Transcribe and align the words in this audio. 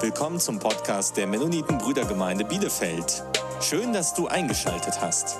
Willkommen 0.00 0.38
zum 0.38 0.60
Podcast 0.60 1.16
der 1.16 1.26
Mennoniten 1.26 1.76
Brüdergemeinde 1.76 2.44
Bielefeld. 2.44 3.24
Schön, 3.60 3.92
dass 3.92 4.14
du 4.14 4.28
eingeschaltet 4.28 5.00
hast. 5.00 5.36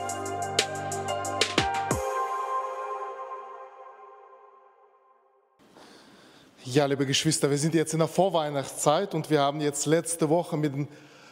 Ja, 6.65 6.87
liebe 6.87 7.07
Geschwister, 7.07 7.49
wir 7.49 7.57
sind 7.57 7.73
jetzt 7.77 7.93
in 7.93 8.01
der 8.01 8.09
Vorweihnachtszeit 8.09 9.15
und 9.15 9.31
wir 9.31 9.43
haben 9.43 9.61
jetzt 9.61 9.87
letzte 9.87 10.29
Woche 10.29 10.57
mit, 10.57 10.75
äh, 10.75 10.87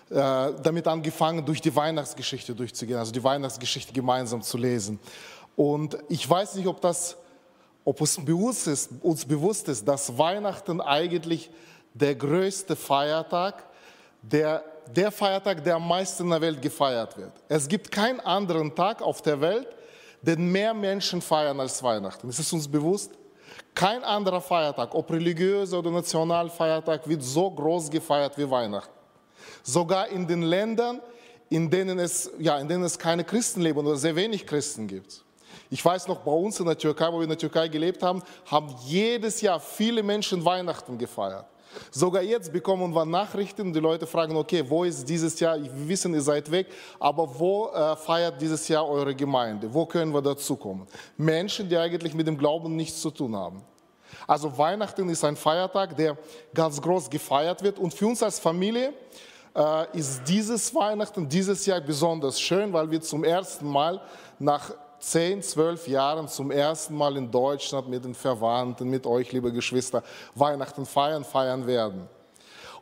damit 0.08 0.86
angefangen, 0.86 1.44
durch 1.44 1.60
die 1.60 1.74
Weihnachtsgeschichte 1.74 2.54
durchzugehen, 2.54 3.00
also 3.00 3.10
die 3.10 3.24
Weihnachtsgeschichte 3.24 3.92
gemeinsam 3.92 4.40
zu 4.40 4.56
lesen. 4.56 5.00
Und 5.56 5.98
ich 6.08 6.30
weiß 6.30 6.54
nicht, 6.54 6.68
ob 6.68 6.80
das, 6.80 7.16
ob 7.84 8.00
es 8.02 8.24
bewusst 8.24 8.68
ist, 8.68 8.90
uns 9.02 9.24
bewusst 9.24 9.66
ist, 9.66 9.88
dass 9.88 10.16
Weihnachten 10.16 10.80
eigentlich 10.80 11.50
der 11.98 12.14
größte 12.14 12.76
Feiertag, 12.76 13.64
der, 14.22 14.62
der 14.94 15.10
Feiertag, 15.10 15.64
der 15.64 15.76
am 15.76 15.88
meisten 15.88 16.24
in 16.24 16.30
der 16.30 16.40
Welt 16.40 16.60
gefeiert 16.60 17.16
wird. 17.16 17.32
Es 17.48 17.66
gibt 17.66 17.90
keinen 17.90 18.20
anderen 18.20 18.74
Tag 18.74 19.02
auf 19.02 19.22
der 19.22 19.40
Welt, 19.40 19.68
den 20.20 20.50
mehr 20.50 20.74
Menschen 20.74 21.22
feiern 21.22 21.58
als 21.60 21.82
Weihnachten. 21.82 22.28
Ist 22.28 22.38
es 22.38 22.52
uns 22.52 22.68
bewusst? 22.68 23.12
Kein 23.74 24.02
anderer 24.02 24.40
Feiertag, 24.40 24.94
ob 24.94 25.10
religiöser 25.10 25.78
oder 25.78 25.90
Nationalfeiertag, 25.90 27.08
wird 27.08 27.22
so 27.22 27.50
groß 27.50 27.90
gefeiert 27.90 28.36
wie 28.36 28.50
Weihnachten. 28.50 28.92
Sogar 29.62 30.08
in 30.08 30.26
den 30.26 30.42
Ländern, 30.42 31.00
in 31.48 31.70
denen 31.70 31.98
es, 31.98 32.30
ja, 32.38 32.58
in 32.58 32.68
denen 32.68 32.84
es 32.84 32.98
keine 32.98 33.24
Christen 33.24 33.60
leben 33.60 33.78
oder 33.78 33.96
sehr 33.96 34.16
wenig 34.16 34.46
Christen 34.46 34.86
gibt. 34.86 35.22
Ich 35.70 35.84
weiß 35.84 36.08
noch, 36.08 36.18
bei 36.18 36.32
uns 36.32 36.58
in 36.60 36.66
der 36.66 36.78
Türkei, 36.78 37.08
wo 37.12 37.18
wir 37.18 37.24
in 37.24 37.28
der 37.28 37.38
Türkei 37.38 37.68
gelebt 37.68 38.02
haben, 38.02 38.22
haben 38.46 38.74
jedes 38.84 39.40
Jahr 39.40 39.60
viele 39.60 40.02
Menschen 40.02 40.44
Weihnachten 40.44 40.98
gefeiert. 40.98 41.46
Sogar 41.90 42.22
jetzt 42.22 42.52
bekommen 42.52 42.94
wir 42.94 43.04
Nachrichten, 43.04 43.72
die 43.72 43.80
Leute 43.80 44.06
fragen, 44.06 44.36
okay, 44.36 44.64
wo 44.68 44.84
ist 44.84 45.08
dieses 45.08 45.38
Jahr, 45.40 45.60
wir 45.60 45.88
wissen, 45.88 46.14
ihr 46.14 46.22
seid 46.22 46.50
weg, 46.50 46.68
aber 46.98 47.28
wo 47.38 47.68
äh, 47.68 47.96
feiert 47.96 48.40
dieses 48.40 48.66
Jahr 48.68 48.88
eure 48.88 49.14
Gemeinde? 49.14 49.72
Wo 49.72 49.86
können 49.86 50.12
wir 50.12 50.22
dazukommen? 50.22 50.86
Menschen, 51.16 51.68
die 51.68 51.76
eigentlich 51.76 52.14
mit 52.14 52.26
dem 52.26 52.38
Glauben 52.38 52.76
nichts 52.76 53.00
zu 53.00 53.10
tun 53.10 53.34
haben. 53.34 53.62
Also 54.26 54.56
Weihnachten 54.56 55.08
ist 55.08 55.24
ein 55.24 55.36
Feiertag, 55.36 55.96
der 55.96 56.16
ganz 56.54 56.80
groß 56.80 57.10
gefeiert 57.10 57.62
wird 57.62 57.78
und 57.78 57.92
für 57.92 58.06
uns 58.06 58.22
als 58.22 58.38
Familie 58.38 58.92
äh, 59.54 59.98
ist 59.98 60.22
dieses 60.26 60.74
Weihnachten, 60.74 61.28
dieses 61.28 61.64
Jahr 61.66 61.80
besonders 61.80 62.40
schön, 62.40 62.72
weil 62.72 62.90
wir 62.90 63.00
zum 63.00 63.24
ersten 63.24 63.66
Mal 63.66 64.00
nach 64.38 64.72
zehn, 65.06 65.40
zwölf 65.40 65.86
Jahren 65.86 66.26
zum 66.26 66.50
ersten 66.50 66.96
Mal 66.96 67.16
in 67.16 67.30
Deutschland 67.30 67.88
mit 67.88 68.04
den 68.04 68.14
Verwandten, 68.14 68.88
mit 68.88 69.06
euch, 69.06 69.30
liebe 69.30 69.52
Geschwister, 69.52 70.02
Weihnachten 70.34 70.84
feiern, 70.84 71.24
feiern 71.24 71.66
werden. 71.66 72.08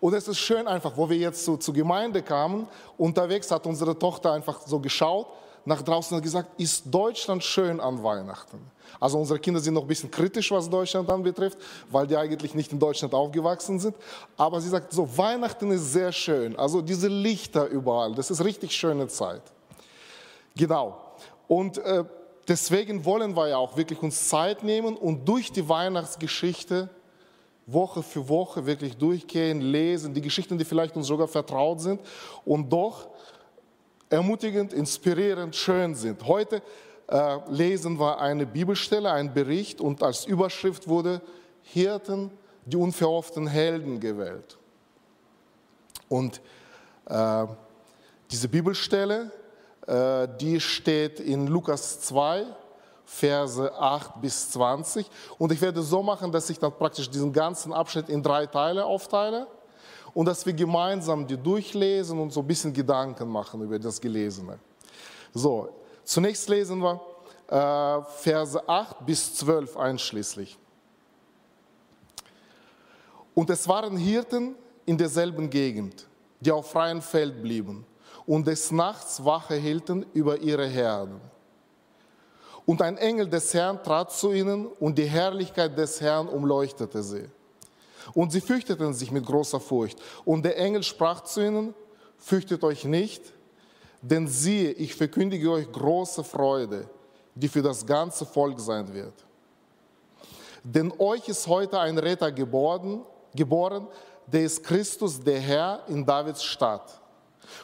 Und 0.00 0.14
es 0.14 0.27
ist 0.27 0.39
schön 0.39 0.67
einfach, 0.67 0.97
wo 0.97 1.08
wir 1.08 1.17
jetzt 1.17 1.45
so 1.45 1.56
zur 1.56 1.75
Gemeinde 1.75 2.22
kamen, 2.22 2.67
unterwegs 2.97 3.50
hat 3.50 3.67
unsere 3.67 3.98
Tochter 3.98 4.33
einfach 4.33 4.61
so 4.67 4.80
geschaut, 4.80 5.27
nach 5.67 5.83
draußen 5.83 6.17
und 6.17 6.22
gesagt, 6.22 6.61
ist 6.61 6.84
Deutschland 6.86 7.42
schön 7.42 7.80
an 7.80 8.02
Weihnachten? 8.02 8.58
Also 9.00 9.19
unsere 9.19 9.39
Kinder 9.39 9.61
sind 9.61 9.75
noch 9.75 9.83
ein 9.83 9.89
bisschen 9.89 10.11
kritisch, 10.11 10.50
was 10.50 10.69
Deutschland 10.69 11.08
anbetrifft, 11.11 11.58
weil 11.91 12.06
die 12.06 12.17
eigentlich 12.17 12.55
nicht 12.55 12.72
in 12.72 12.78
Deutschland 12.78 13.14
aufgewachsen 13.14 13.78
sind. 13.78 13.97
Aber 14.36 14.61
sie 14.61 14.69
sagt, 14.69 14.92
so 14.92 15.08
Weihnachten 15.17 15.70
ist 15.70 15.92
sehr 15.92 16.12
schön. 16.12 16.56
Also 16.56 16.83
diese 16.83 17.08
Lichter 17.08 17.67
überall, 17.67 18.14
das 18.14 18.30
ist 18.30 18.45
richtig 18.45 18.72
schöne 18.72 19.08
Zeit. 19.08 19.42
Genau. 20.55 21.04
Und 21.48 21.78
äh, 21.78 22.05
deswegen 22.48 23.05
wollen 23.05 23.37
wir 23.37 23.48
ja 23.48 23.56
auch 23.56 23.77
wirklich 23.77 24.03
uns 24.03 24.28
Zeit 24.28 24.62
nehmen 24.62 24.97
und 24.97 25.28
durch 25.28 25.53
die 25.53 25.69
Weihnachtsgeschichte 25.69 26.89
Woche 27.67 28.03
für 28.03 28.28
Woche 28.28 28.67
wirklich 28.67 28.97
durchgehen, 28.97 29.61
lesen, 29.61 30.12
die 30.12 30.20
Geschichten, 30.20 30.59
die 30.59 30.64
vielleicht 30.64 30.97
uns 30.97 31.06
sogar 31.06 31.28
vertraut 31.28 31.81
sind 31.81 32.01
und 32.45 32.70
doch 32.70 33.09
ermutigend, 34.11 34.73
inspirierend, 34.73 35.57
schön 35.57 35.95
sind. 35.95 36.27
Heute 36.27 36.63
äh, 37.08 37.39
lesen 37.48 37.98
wir 37.98 38.20
eine 38.20 38.46
Bibelstelle, 38.46 39.11
einen 39.11 39.33
Bericht 39.33 39.80
und 39.80 40.02
als 40.02 40.27
Überschrift 40.27 40.89
wurde 40.89 41.23
Hirten, 41.63 42.30
die 42.67 42.77
unverhofften 42.77 43.46
Helden 43.46 43.98
gewählt. 43.98 44.58
Und 46.08 46.40
äh, 47.07 47.46
diese 48.30 48.48
Bibelstelle 48.48 49.30
die 49.86 50.61
steht 50.61 51.20
in 51.20 51.46
Lukas 51.46 52.00
2, 52.00 52.46
Verse 53.05 53.72
8 53.74 54.20
bis 54.20 54.50
20. 54.50 55.06
Und 55.39 55.52
ich 55.52 55.61
werde 55.61 55.83
so 55.83 56.02
machen, 56.02 56.33
dass 56.33 56.48
ich 56.48 56.58
dann 56.58 56.72
praktisch 56.72 57.08
diesen 57.11 57.33
ganzen 57.33 57.72
Abschnitt 57.72 58.08
in 58.08 58.22
drei 58.22 58.46
Teile 58.46 58.84
aufteile 58.84 59.46
und 60.14 60.27
dass 60.27 60.46
wir 60.46 60.52
gemeinsam 60.52 61.27
die 61.27 61.36
durchlesen 61.36 62.18
und 62.18 62.33
so 62.33 62.40
ein 62.40 62.46
bisschen 62.46 62.72
Gedanken 62.72 63.28
machen 63.28 63.61
über 63.61 63.78
das 63.78 64.00
Gelesene. 64.00 64.58
So, 65.34 65.68
zunächst 66.02 66.48
lesen 66.48 66.80
wir 66.80 67.01
äh, 67.48 68.02
Verse 68.22 68.68
8 68.68 69.05
bis 69.05 69.34
12 69.34 69.77
einschließlich. 69.77 70.58
Und 73.34 73.51
es 73.51 73.68
waren 73.68 73.96
Hirten 73.96 74.55
in 74.86 74.96
derselben 74.96 75.51
Gegend, 75.51 76.06
die 76.40 76.52
auf 76.52 76.70
freiem 76.70 77.02
Feld 77.02 77.42
blieben 77.42 77.84
und 78.27 78.46
des 78.46 78.70
Nachts 78.70 79.24
Wache 79.24 79.55
hielten 79.55 80.07
über 80.12 80.39
ihre 80.39 80.67
Herden. 80.67 81.20
Und 82.67 82.80
ein 82.80 82.96
Engel 82.96 83.29
des 83.29 83.52
Herrn 83.52 83.83
trat 83.83 84.12
zu 84.12 84.33
ihnen 84.33 84.67
und 84.67 84.96
die 84.96 85.05
Herrlichkeit 85.05 85.77
des 85.77 86.01
Herrn 86.01 86.29
umleuchtete 86.29 87.02
sie. 87.02 87.29
Und 88.14 88.33
sie 88.33 88.40
fürchteten 88.40 88.95
sich 88.95 89.11
mit 89.11 89.27
großer 89.27 89.61
Furcht. 89.61 89.98
Und 90.24 90.45
der 90.45 90.58
Engel 90.58 90.83
sprach 90.83 91.23
zu 91.23 91.42
ihnen, 91.42 91.74
fürchtet 92.17 92.64
euch 92.64 92.84
nicht, 92.84 93.23
denn 94.01 94.27
siehe, 94.29 94.73
ich 94.73 94.95
verkündige 94.95 95.51
euch 95.51 95.70
große 95.70 96.24
Freude, 96.24 96.89
die 97.34 97.48
für 97.48 97.63
das 97.63 97.84
ganze 97.84 98.24
Volk 98.24 98.61
sein 98.61 98.92
wird. 98.92 99.14
Denn 100.63 100.92
euch 100.98 101.29
ist 101.29 101.46
heute 101.46 101.79
ein 101.79 101.98
Retter 101.98 102.33
geboren, 102.33 103.05
geboren 103.34 103.86
der 104.27 104.45
ist 104.45 104.63
Christus, 104.63 105.20
der 105.23 105.40
Herr 105.40 105.83
in 105.89 106.05
Davids 106.05 106.42
Stadt. 106.42 107.01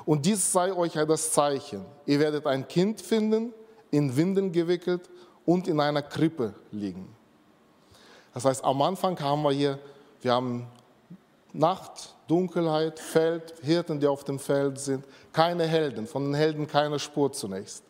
Und 0.04 0.26
dies 0.26 0.52
sei 0.52 0.72
euch 0.72 0.92
das 0.92 1.32
Zeichen. 1.32 1.84
Ihr 2.06 2.20
werdet 2.20 2.46
ein 2.46 2.66
Kind 2.66 3.00
finden, 3.00 3.52
in 3.90 4.16
Winden 4.16 4.52
gewickelt 4.52 5.08
und 5.44 5.68
in 5.68 5.80
einer 5.80 6.02
Krippe 6.02 6.54
liegen. 6.70 7.14
Das 8.32 8.44
heißt, 8.44 8.64
am 8.64 8.80
Anfang 8.82 9.18
haben 9.20 9.42
wir 9.42 9.50
hier, 9.50 9.78
wir 10.20 10.32
haben 10.32 10.66
Nacht, 11.52 12.14
Dunkelheit, 12.28 13.00
Feld, 13.00 13.54
Hirten, 13.62 13.98
die 13.98 14.06
auf 14.06 14.22
dem 14.22 14.38
Feld 14.38 14.78
sind, 14.78 15.04
keine 15.32 15.66
Helden, 15.66 16.06
von 16.06 16.24
den 16.24 16.34
Helden 16.34 16.66
keine 16.66 16.98
Spur 16.98 17.32
zunächst. 17.32 17.82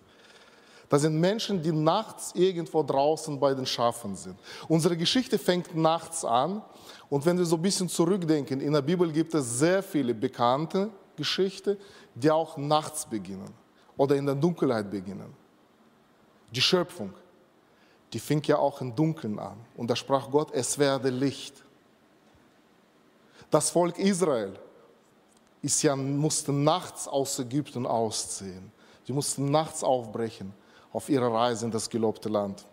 Das 0.88 1.02
sind 1.02 1.20
Menschen, 1.20 1.62
die 1.62 1.70
nachts 1.70 2.32
irgendwo 2.34 2.82
draußen 2.82 3.38
bei 3.38 3.54
den 3.54 3.64
Schafen 3.66 4.16
sind. 4.16 4.36
Unsere 4.66 4.96
Geschichte 4.96 5.38
fängt 5.38 5.76
nachts 5.76 6.24
an 6.24 6.62
und 7.08 7.24
wenn 7.24 7.38
wir 7.38 7.44
so 7.44 7.56
ein 7.56 7.62
bisschen 7.62 7.88
zurückdenken, 7.88 8.60
in 8.60 8.72
der 8.72 8.82
Bibel 8.82 9.12
gibt 9.12 9.34
es 9.34 9.58
sehr 9.58 9.82
viele 9.82 10.14
bekannte 10.14 10.90
Geschichte, 11.20 11.76
die 12.14 12.30
auch 12.30 12.56
nachts 12.56 13.04
beginnen 13.04 13.52
oder 13.96 14.16
in 14.16 14.24
der 14.24 14.34
Dunkelheit 14.34 14.90
beginnen. 14.90 15.34
Die 16.50 16.62
Schöpfung, 16.62 17.12
die 18.12 18.18
fing 18.18 18.42
ja 18.44 18.56
auch 18.56 18.80
im 18.80 18.96
Dunkeln 18.96 19.38
an. 19.38 19.58
Und 19.76 19.90
da 19.90 19.94
sprach 19.94 20.30
Gott, 20.30 20.50
es 20.52 20.78
werde 20.78 21.10
Licht. 21.10 21.54
Das 23.50 23.68
Volk 23.70 23.98
Israel 23.98 24.58
ist 25.60 25.82
ja, 25.82 25.94
musste 25.94 26.52
nachts 26.52 27.06
aus 27.06 27.38
Ägypten 27.38 27.86
ausziehen. 27.86 28.72
Die 29.06 29.12
mussten 29.12 29.50
nachts 29.50 29.84
aufbrechen 29.84 30.54
auf 30.92 31.08
ihrer 31.10 31.32
Reise 31.32 31.66
in 31.66 31.70
das 31.70 31.88
gelobte 31.88 32.30
Land. 32.30 32.64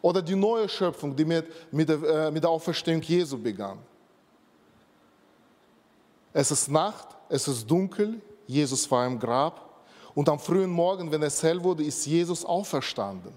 Oder 0.00 0.22
die 0.22 0.34
neue 0.34 0.68
Schöpfung, 0.68 1.14
die 1.14 1.24
mit, 1.24 1.72
mit, 1.72 1.88
der, 1.88 2.02
äh, 2.02 2.30
mit 2.30 2.42
der 2.42 2.50
Auferstehung 2.50 3.02
Jesu 3.02 3.36
begann. 3.38 3.78
Es 6.32 6.50
ist 6.50 6.68
Nacht, 6.68 7.08
es 7.28 7.48
ist 7.48 7.68
dunkel, 7.70 8.20
Jesus 8.46 8.90
war 8.90 9.06
im 9.06 9.18
Grab 9.18 9.84
und 10.14 10.28
am 10.28 10.38
frühen 10.38 10.70
Morgen, 10.70 11.10
wenn 11.10 11.22
es 11.22 11.42
hell 11.42 11.62
wurde, 11.62 11.84
ist 11.84 12.06
Jesus 12.06 12.44
auferstanden. 12.44 13.32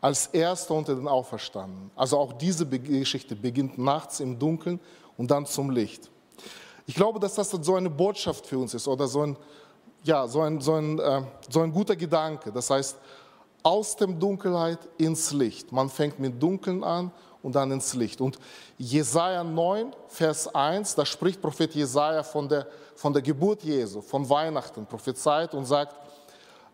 Als 0.00 0.26
erster 0.28 0.74
unter 0.74 0.94
den 0.94 1.08
Auferstandenen. 1.08 1.90
Also 1.96 2.18
auch 2.18 2.32
diese 2.32 2.64
Geschichte 2.66 3.34
beginnt 3.34 3.78
nachts 3.78 4.20
im 4.20 4.38
Dunkeln 4.38 4.78
und 5.16 5.30
dann 5.30 5.44
zum 5.44 5.70
Licht. 5.70 6.08
Ich 6.86 6.94
glaube, 6.94 7.18
dass 7.18 7.34
das 7.34 7.50
so 7.50 7.74
eine 7.74 7.90
Botschaft 7.90 8.46
für 8.46 8.58
uns 8.58 8.72
ist 8.74 8.86
oder 8.86 9.08
so 9.08 9.22
ein, 9.22 9.36
ja, 10.04 10.26
so 10.28 10.40
ein, 10.40 10.60
so 10.60 10.74
ein, 10.74 10.98
äh, 10.98 11.22
so 11.50 11.60
ein 11.60 11.72
guter 11.72 11.96
Gedanke. 11.96 12.52
Das 12.52 12.70
heißt, 12.70 12.96
aus 13.62 13.96
dem 13.96 14.18
Dunkelheit 14.18 14.78
ins 14.96 15.32
Licht. 15.32 15.72
Man 15.72 15.90
fängt 15.90 16.18
mit 16.18 16.42
Dunkeln 16.42 16.84
an 16.84 17.10
und 17.42 17.54
dann 17.54 17.70
ins 17.70 17.94
Licht. 17.94 18.20
Und 18.20 18.38
Jesaja 18.76 19.44
9, 19.44 19.94
Vers 20.08 20.54
1, 20.54 20.94
da 20.94 21.04
spricht 21.04 21.40
Prophet 21.40 21.74
Jesaja 21.74 22.22
von 22.22 22.48
der, 22.48 22.66
von 22.94 23.12
der 23.12 23.22
Geburt 23.22 23.62
Jesu, 23.62 24.00
von 24.00 24.28
Weihnachten, 24.28 24.86
prophezeit 24.86 25.54
und 25.54 25.64
sagt, 25.64 25.94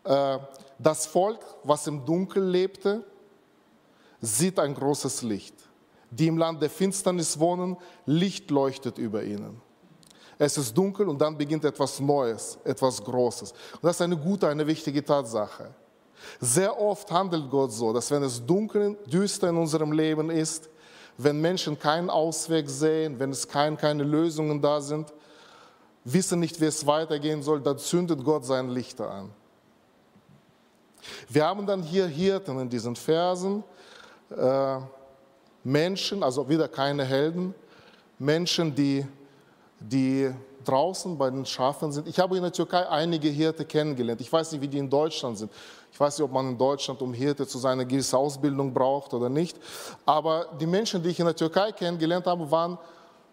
äh, 0.03 0.37
das 0.77 1.05
Volk, 1.05 1.39
was 1.63 1.87
im 1.87 2.05
Dunkel 2.05 2.43
lebte, 2.43 3.03
sieht 4.21 4.59
ein 4.59 4.73
großes 4.73 5.21
Licht. 5.21 5.55
die 6.11 6.27
im 6.27 6.37
Land 6.37 6.61
der 6.61 6.69
Finsternis 6.69 7.39
wohnen, 7.39 7.77
Licht 8.05 8.49
leuchtet 8.51 8.97
über 8.97 9.23
ihnen. 9.23 9.61
Es 10.37 10.57
ist 10.57 10.77
dunkel 10.77 11.07
und 11.07 11.19
dann 11.19 11.37
beginnt 11.37 11.63
etwas 11.65 11.99
Neues, 11.99 12.57
etwas 12.63 13.03
Großes. 13.03 13.51
Und 13.51 13.83
das 13.83 13.97
ist 13.97 14.01
eine 14.01 14.17
gute, 14.17 14.47
eine 14.47 14.65
wichtige 14.67 15.03
Tatsache. 15.03 15.73
Sehr 16.39 16.79
oft 16.79 17.11
handelt 17.11 17.49
Gott 17.49 17.71
so, 17.71 17.93
dass 17.93 18.09
wenn 18.11 18.23
es 18.23 18.45
dunkel, 18.45 18.97
düster 19.05 19.49
in 19.49 19.57
unserem 19.57 19.91
Leben 19.91 20.29
ist, 20.29 20.69
wenn 21.17 21.39
Menschen 21.39 21.79
keinen 21.79 22.09
Ausweg 22.09 22.69
sehen, 22.69 23.19
wenn 23.19 23.31
es 23.31 23.47
kein, 23.47 23.77
keine 23.77 24.03
Lösungen 24.03 24.61
da 24.61 24.81
sind, 24.81 25.13
wissen 26.03 26.39
nicht, 26.39 26.59
wie 26.59 26.65
es 26.65 26.85
weitergehen 26.85 27.41
soll, 27.41 27.61
dann 27.61 27.77
zündet 27.77 28.23
Gott 28.23 28.45
sein 28.45 28.69
Lichter 28.69 29.09
an. 29.09 29.29
Wir 31.29 31.45
haben 31.45 31.65
dann 31.65 31.83
hier 31.83 32.07
Hirten 32.07 32.59
in 32.59 32.69
diesen 32.69 32.95
Versen, 32.95 33.63
äh, 34.35 34.77
Menschen, 35.63 36.23
also 36.23 36.47
wieder 36.47 36.67
keine 36.67 37.03
Helden, 37.03 37.53
Menschen, 38.19 38.73
die, 38.73 39.05
die 39.79 40.31
draußen 40.67 41.17
bei 41.17 41.29
den 41.29 41.45
Schafen 41.45 41.91
sind. 41.91 42.07
Ich 42.07 42.19
habe 42.19 42.35
in 42.35 42.43
der 42.43 42.51
Türkei 42.51 42.87
einige 42.87 43.29
Hirte 43.29 43.63
kennengelernt. 43.65 44.19
Ich 44.21 44.31
weiß 44.31 44.51
nicht, 44.51 44.61
wie 44.61 44.67
die 44.67 44.77
in 44.77 44.89
Deutschland 44.89 45.37
sind. 45.37 45.51
Ich 45.91 45.99
weiß 45.99 46.17
nicht, 46.17 46.25
ob 46.25 46.31
man 46.31 46.49
in 46.49 46.57
Deutschland, 46.57 47.01
um 47.01 47.13
Hirte 47.13 47.47
zu 47.47 47.57
sein, 47.57 47.79
eine 47.79 48.03
Ausbildung 48.13 48.73
braucht 48.73 49.13
oder 49.13 49.29
nicht. 49.29 49.57
Aber 50.05 50.47
die 50.59 50.67
Menschen, 50.67 51.01
die 51.01 51.09
ich 51.09 51.19
in 51.19 51.25
der 51.25 51.35
Türkei 51.35 51.71
kennengelernt 51.71 52.25
habe, 52.25 52.49
waren 52.51 52.77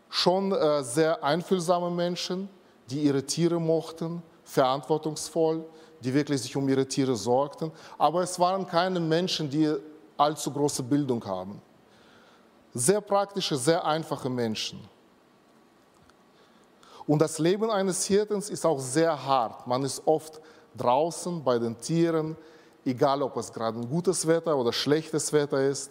schon 0.09 0.53
äh, 0.53 0.85
sehr 0.85 1.25
einfühlsame 1.25 1.91
Menschen, 1.91 2.49
die 2.89 3.03
ihre 3.03 3.25
Tiere 3.25 3.61
mochten, 3.61 4.23
verantwortungsvoll, 4.45 5.65
die 6.01 6.13
wirklich 6.13 6.43
sich 6.43 6.55
um 6.55 6.69
ihre 6.69 6.87
Tiere 6.87 7.17
sorgten. 7.17 7.73
Aber 7.99 8.23
es 8.23 8.39
waren 8.39 8.67
keine 8.67 9.01
Menschen, 9.01 9.49
die 9.49 9.75
allzu 10.17 10.51
große 10.51 10.83
Bildung 10.83 11.25
haben. 11.25 11.61
Sehr 12.75 13.01
praktische, 13.01 13.57
sehr 13.57 13.85
einfache 13.85 14.29
Menschen. 14.29 14.81
Und 17.07 17.21
das 17.21 17.39
Leben 17.39 17.71
eines 17.71 18.05
Hirtens 18.05 18.49
ist 18.51 18.65
auch 18.65 18.79
sehr 18.79 19.27
hart. 19.27 19.67
Man 19.67 19.83
ist 19.85 20.03
oft 20.07 20.41
draußen 20.77 21.43
bei 21.43 21.59
den 21.59 21.79
Tieren, 21.79 22.37
egal 22.85 23.23
ob 23.23 23.37
es 23.37 23.53
gerade 23.53 23.79
ein 23.79 23.89
gutes 23.89 24.27
Wetter 24.27 24.57
oder 24.57 24.73
schlechtes 24.73 25.33
Wetter 25.33 25.63
ist. 25.63 25.91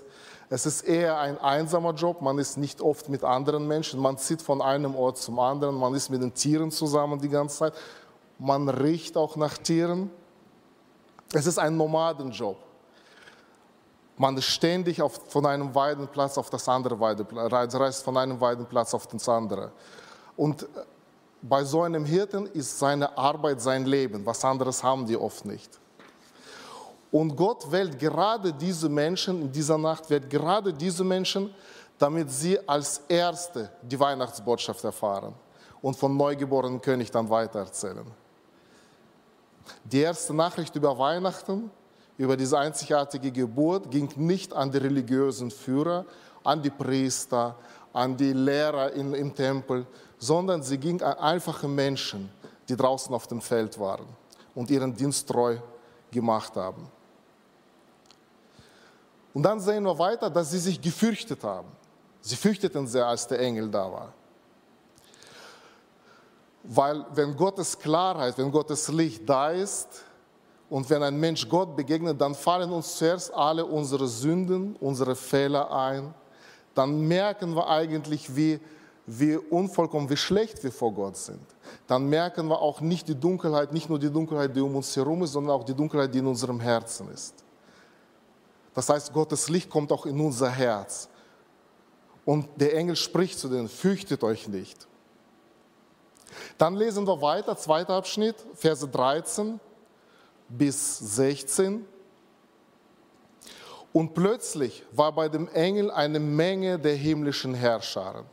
Es 0.50 0.66
ist 0.66 0.82
eher 0.82 1.18
ein 1.18 1.38
einsamer 1.38 1.94
Job, 1.94 2.22
man 2.22 2.38
ist 2.38 2.58
nicht 2.58 2.82
oft 2.82 3.08
mit 3.08 3.24
anderen 3.24 3.68
Menschen, 3.68 4.02
man 4.02 4.18
zieht 4.18 4.42
von 4.42 4.62
einem 4.62 4.96
Ort 4.96 5.18
zum 5.18 5.40
anderen, 5.40 5.76
man 5.76 5.94
ist 5.94 6.10
mit 6.10 6.22
den 6.22 6.34
Tieren 6.34 6.72
zusammen 6.72 7.22
die 7.22 7.30
ganze 7.30 7.58
Zeit, 7.58 7.74
man 8.38 8.68
riecht 8.68 9.16
auch 9.16 9.38
nach 9.38 9.58
Tieren. 9.58 10.10
Es 11.32 11.46
ist 11.46 11.58
ein 11.58 11.78
Nomadenjob. 11.78 12.58
Man 14.18 14.36
ist 14.38 14.46
ständig 14.46 15.02
auf, 15.02 15.22
von 15.30 15.46
einem 15.46 15.74
Weidenplatz 15.74 16.38
auf 16.38 16.50
das 16.50 16.68
andere 16.68 17.00
Weideplatz, 17.00 17.74
reist 17.76 18.04
von 18.04 18.18
einem 18.18 18.42
Weidenplatz 18.42 18.94
auf 18.94 19.08
das 19.08 19.30
andere. 19.30 19.72
Und 20.36 20.68
bei 21.42 21.64
so 21.64 21.82
einem 21.82 22.06
Hirten 22.06 22.46
ist 22.48 22.78
seine 22.78 23.18
Arbeit 23.18 23.62
sein 23.62 23.86
Leben. 23.86 24.26
Was 24.26 24.46
anderes 24.46 24.84
haben 24.84 25.06
die 25.06 25.18
oft 25.18 25.46
nicht. 25.46 25.80
Und 27.12 27.36
Gott 27.36 27.70
wählt 27.72 28.00
gerade 28.00 28.54
diese 28.54 28.88
Menschen 28.88 29.42
in 29.42 29.52
dieser 29.52 29.78
Nacht, 29.78 30.10
wählt 30.10 30.30
gerade 30.30 30.74
diese 30.74 31.04
Menschen, 31.04 31.54
damit 31.98 32.32
sie 32.32 32.58
als 32.68 33.02
Erste 33.08 33.70
die 33.82 34.00
Weihnachtsbotschaft 34.00 34.84
erfahren 34.84 35.34
und 35.82 35.96
vom 35.96 36.16
neugeborenen 36.16 36.82
König 36.82 37.12
dann 37.12 37.30
weitererzählen. 37.30 38.06
Die 39.84 40.00
erste 40.00 40.34
Nachricht 40.34 40.76
über 40.76 40.98
Weihnachten, 40.98 41.70
über 42.18 42.38
diese 42.38 42.58
einzigartige 42.58 43.32
Geburt, 43.32 43.92
ging 43.92 44.10
nicht 44.16 44.54
an 44.54 44.72
die 44.72 44.78
religiösen 44.78 45.52
Führer, 45.52 46.06
an 46.44 46.62
die 46.62 46.70
Priester, 46.70 47.56
an 47.94 48.16
die 48.16 48.34
Lehrer 48.34 48.94
in, 48.94 49.14
im 49.14 49.36
Tempel, 49.36 49.86
sondern 50.22 50.62
sie 50.62 50.78
ging 50.78 51.02
an 51.02 51.18
einfache 51.18 51.68
Menschen, 51.68 52.32
die 52.70 52.78
draußen 52.78 53.14
auf 53.14 53.26
dem 53.26 53.42
Feld 53.42 53.78
waren 53.80 54.06
und 54.54 54.70
ihren 54.70 54.96
Dienst 54.96 55.28
treu 55.28 55.58
gemacht 56.12 56.56
haben. 56.56 56.88
Und 59.34 59.44
dann 59.44 59.60
sehen 59.60 59.84
wir 59.84 59.98
weiter, 59.98 60.30
dass 60.30 60.52
sie 60.52 60.60
sich 60.60 60.80
gefürchtet 60.80 61.44
haben. 61.44 61.70
Sie 62.22 62.36
fürchteten 62.36 62.86
sehr, 62.86 63.08
als 63.08 63.26
der 63.28 63.40
Engel 63.40 63.70
da 63.72 63.92
war. 63.92 64.14
Weil 66.64 67.04
wenn 67.16 67.36
Gottes 67.36 67.78
Klarheit, 67.80 68.38
wenn 68.38 68.52
Gottes 68.52 68.88
Licht 68.90 69.28
da 69.28 69.50
ist 69.50 70.04
und 70.70 70.88
wenn 70.92 71.02
ein 71.02 71.20
Mensch 71.20 71.50
Gott 71.50 71.76
begegnet, 71.76 72.22
dann 72.22 72.36
fallen 72.36 72.72
uns 72.72 72.96
zuerst 72.96 73.34
alle 73.34 73.66
unsere 73.66 74.08
Sünden, 74.08 74.76
unsere 74.76 75.16
Fehler 75.16 75.72
ein. 75.72 76.14
Dann 76.76 77.08
merken 77.08 77.56
wir 77.56 77.68
eigentlich, 77.68 78.36
wie 78.36 78.60
wie 79.06 79.36
unvollkommen, 79.36 80.10
wie 80.10 80.18
schlecht 80.18 80.64
wir 80.64 80.72
vor 80.72 80.94
Gott 80.94 81.18
sind, 81.18 81.42
dann 81.88 82.08
merken 82.08 82.48
wir 82.48 82.60
auch 82.60 82.82
nicht 82.82 83.08
die 83.08 83.20
Dunkelheit, 83.20 83.74
nicht 83.74 83.90
nur 83.90 84.00
die 84.00 84.12
Dunkelheit, 84.12 84.56
die 84.56 84.62
um 84.62 84.76
uns 84.76 84.96
herum 84.96 85.24
ist, 85.24 85.32
sondern 85.32 85.56
auch 85.56 85.64
die 85.64 85.74
Dunkelheit, 85.74 86.14
die 86.14 86.20
in 86.20 86.28
unserem 86.28 86.60
Herzen 86.60 87.10
ist. 87.10 87.34
Das 88.74 88.88
heißt, 88.90 89.12
Gottes 89.12 89.50
Licht 89.50 89.70
kommt 89.70 89.92
auch 89.92 90.06
in 90.06 90.20
unser 90.20 90.50
Herz. 90.50 91.10
Und 92.24 92.48
der 92.56 92.76
Engel 92.76 92.96
spricht 92.96 93.40
zu 93.40 93.50
denen, 93.50 93.68
fürchtet 93.68 94.24
euch 94.24 94.48
nicht. 94.48 94.88
Dann 96.58 96.76
lesen 96.76 97.06
wir 97.06 97.22
weiter, 97.22 97.58
zweiter 97.58 97.96
Abschnitt, 97.96 98.36
Verse 98.54 98.88
13 98.88 99.60
bis 100.48 101.00
16. 101.00 101.86
Und 103.92 104.14
plötzlich 104.14 104.86
war 104.92 105.12
bei 105.12 105.28
dem 105.28 105.50
Engel 105.50 105.92
eine 105.92 106.20
Menge 106.20 106.80
der 106.80 106.96
himmlischen 106.96 107.54
Herrscharen 107.54 108.26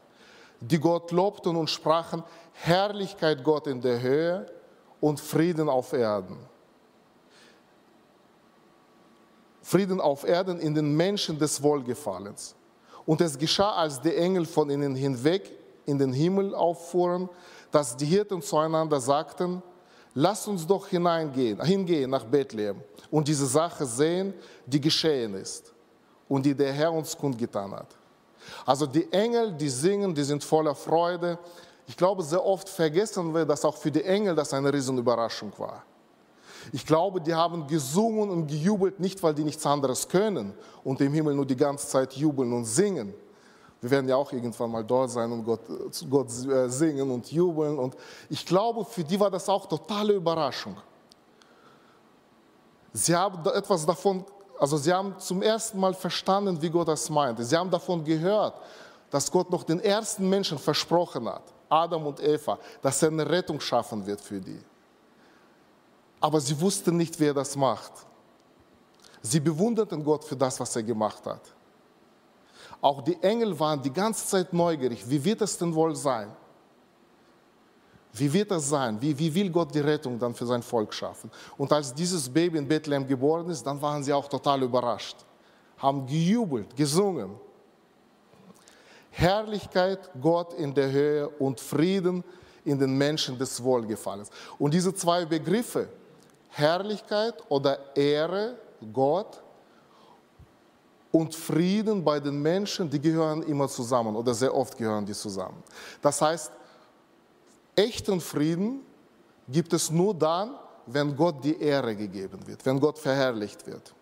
die 0.60 0.78
Gott 0.78 1.10
lobten 1.12 1.56
und 1.56 1.70
sprachen, 1.70 2.22
Herrlichkeit 2.52 3.42
Gott 3.44 3.66
in 3.66 3.80
der 3.80 4.00
Höhe 4.00 4.46
und 5.00 5.20
Frieden 5.20 5.68
auf 5.68 5.92
Erden. 5.92 6.36
Frieden 9.62 10.00
auf 10.00 10.24
Erden 10.24 10.58
in 10.60 10.74
den 10.74 10.96
Menschen 10.96 11.38
des 11.38 11.62
Wohlgefallens. 11.62 12.54
Und 13.04 13.20
es 13.20 13.38
geschah, 13.38 13.72
als 13.72 14.00
die 14.00 14.14
Engel 14.14 14.46
von 14.46 14.70
ihnen 14.70 14.94
hinweg 14.94 15.52
in 15.86 15.98
den 15.98 16.12
Himmel 16.12 16.54
auffuhren, 16.54 17.28
dass 17.70 17.96
die 17.96 18.06
Hirten 18.06 18.42
zueinander 18.42 19.00
sagten, 19.00 19.62
lass 20.14 20.46
uns 20.48 20.66
doch 20.66 20.86
hineingehen, 20.88 21.62
hingehen 21.62 22.10
nach 22.10 22.24
Bethlehem 22.24 22.82
und 23.10 23.28
diese 23.28 23.46
Sache 23.46 23.86
sehen, 23.86 24.34
die 24.66 24.80
geschehen 24.80 25.34
ist 25.34 25.72
und 26.28 26.44
die 26.44 26.54
der 26.54 26.72
Herr 26.72 26.92
uns 26.92 27.16
kundgetan 27.16 27.72
hat. 27.72 27.94
Also 28.66 28.86
die 28.86 29.10
Engel, 29.12 29.52
die 29.52 29.68
singen, 29.68 30.14
die 30.14 30.22
sind 30.22 30.44
voller 30.44 30.74
Freude. 30.74 31.38
Ich 31.86 31.96
glaube, 31.96 32.22
sehr 32.22 32.44
oft 32.44 32.68
vergessen 32.68 33.32
wir, 33.34 33.44
dass 33.44 33.64
auch 33.64 33.76
für 33.76 33.90
die 33.90 34.04
Engel 34.04 34.34
das 34.34 34.52
eine 34.52 34.72
Riesenüberraschung 34.72 35.52
war. 35.58 35.84
Ich 36.72 36.84
glaube, 36.84 37.20
die 37.20 37.34
haben 37.34 37.66
gesungen 37.66 38.28
und 38.30 38.46
gejubelt, 38.46 39.00
nicht 39.00 39.22
weil 39.22 39.34
die 39.34 39.44
nichts 39.44 39.64
anderes 39.64 40.08
können 40.08 40.52
und 40.84 41.00
im 41.00 41.12
Himmel 41.12 41.34
nur 41.34 41.46
die 41.46 41.56
ganze 41.56 41.86
Zeit 41.88 42.12
jubeln 42.14 42.52
und 42.52 42.64
singen. 42.64 43.14
Wir 43.80 43.90
werden 43.90 44.08
ja 44.08 44.16
auch 44.16 44.32
irgendwann 44.32 44.70
mal 44.70 44.84
dort 44.84 45.10
sein 45.10 45.30
und 45.30 45.44
Gott, 45.44 45.60
Gott 46.10 46.28
äh, 46.46 46.68
singen 46.68 47.10
und 47.10 47.30
jubeln. 47.30 47.78
Und 47.78 47.96
ich 48.28 48.44
glaube, 48.44 48.84
für 48.84 49.04
die 49.04 49.18
war 49.18 49.30
das 49.30 49.48
auch 49.48 49.66
totale 49.66 50.14
Überraschung. 50.14 50.76
Sie 52.92 53.14
haben 53.14 53.48
etwas 53.50 53.86
davon 53.86 54.24
also 54.58 54.76
sie 54.76 54.92
haben 54.92 55.14
zum 55.18 55.42
ersten 55.42 55.78
Mal 55.78 55.94
verstanden, 55.94 56.60
wie 56.60 56.68
Gott 56.68 56.88
das 56.88 57.08
meinte. 57.08 57.44
Sie 57.44 57.56
haben 57.56 57.70
davon 57.70 58.04
gehört, 58.04 58.54
dass 59.10 59.30
Gott 59.30 59.50
noch 59.50 59.62
den 59.62 59.80
ersten 59.80 60.28
Menschen 60.28 60.58
versprochen 60.58 61.28
hat, 61.28 61.42
Adam 61.68 62.06
und 62.06 62.20
Eva, 62.20 62.58
dass 62.82 63.02
er 63.02 63.08
eine 63.08 63.28
Rettung 63.28 63.60
schaffen 63.60 64.04
wird 64.04 64.20
für 64.20 64.40
die. 64.40 64.60
Aber 66.20 66.40
sie 66.40 66.60
wussten 66.60 66.96
nicht, 66.96 67.18
wer 67.20 67.32
das 67.32 67.54
macht. 67.54 67.92
Sie 69.22 69.40
bewunderten 69.40 70.02
Gott 70.04 70.24
für 70.24 70.36
das, 70.36 70.58
was 70.58 70.74
er 70.74 70.82
gemacht 70.82 71.24
hat. 71.24 71.42
Auch 72.80 73.02
die 73.02 73.20
Engel 73.22 73.58
waren 73.58 73.80
die 73.80 73.92
ganze 73.92 74.26
Zeit 74.26 74.52
neugierig. 74.52 75.08
Wie 75.08 75.22
wird 75.22 75.40
es 75.42 75.56
denn 75.56 75.74
wohl 75.74 75.94
sein? 75.94 76.30
Wie 78.12 78.32
wird 78.32 78.50
das 78.50 78.68
sein? 78.68 79.00
Wie, 79.00 79.16
wie 79.18 79.34
will 79.34 79.50
Gott 79.50 79.74
die 79.74 79.80
Rettung 79.80 80.18
dann 80.18 80.34
für 80.34 80.46
sein 80.46 80.62
Volk 80.62 80.92
schaffen? 80.94 81.30
Und 81.56 81.72
als 81.72 81.92
dieses 81.92 82.28
Baby 82.28 82.58
in 82.58 82.66
Bethlehem 82.66 83.06
geboren 83.06 83.48
ist, 83.50 83.64
dann 83.66 83.80
waren 83.80 84.02
sie 84.02 84.12
auch 84.12 84.28
total 84.28 84.62
überrascht, 84.62 85.16
haben 85.76 86.06
gejubelt, 86.06 86.74
gesungen. 86.74 87.30
Herrlichkeit 89.10 90.10
Gott 90.20 90.54
in 90.54 90.72
der 90.72 90.90
Höhe 90.90 91.28
und 91.28 91.60
Frieden 91.60 92.24
in 92.64 92.78
den 92.78 92.96
Menschen 92.96 93.38
des 93.38 93.62
Wohlgefallens. 93.62 94.30
Und 94.58 94.74
diese 94.74 94.94
zwei 94.94 95.24
Begriffe, 95.24 95.88
Herrlichkeit 96.48 97.34
oder 97.48 97.96
Ehre 97.96 98.56
Gott 98.92 99.42
und 101.10 101.34
Frieden 101.34 102.04
bei 102.04 102.20
den 102.20 102.40
Menschen, 102.40 102.88
die 102.88 103.00
gehören 103.00 103.42
immer 103.42 103.68
zusammen 103.68 104.14
oder 104.14 104.34
sehr 104.34 104.54
oft 104.54 104.76
gehören 104.76 105.04
die 105.04 105.14
zusammen. 105.14 105.62
Das 106.02 106.20
heißt, 106.20 106.52
Echten 107.78 108.20
Frieden 108.20 108.80
gibt 109.48 109.72
es 109.72 109.88
nur 109.88 110.12
dann, 110.12 110.56
wenn 110.86 111.14
Gott 111.14 111.44
die 111.44 111.60
Ehre 111.60 111.94
gegeben 111.94 112.44
wird, 112.44 112.66
wenn 112.66 112.80
Gott 112.80 112.98
verherrlicht 112.98 113.64
wird. 113.68 113.94